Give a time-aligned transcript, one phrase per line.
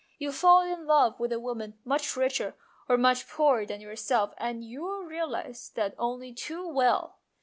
[0.17, 2.55] You fall in love with a woman much richer
[2.89, 7.19] or much poorer than yourself, and you'll realize that only too well.